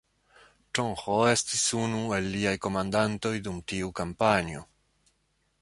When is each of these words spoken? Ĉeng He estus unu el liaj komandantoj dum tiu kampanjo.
Ĉeng 0.77 0.95
He 1.01 1.17
estus 1.33 1.65
unu 1.81 2.01
el 2.19 2.31
liaj 2.37 2.55
komandantoj 2.67 3.35
dum 3.49 3.63
tiu 3.73 3.93
kampanjo. 4.01 4.69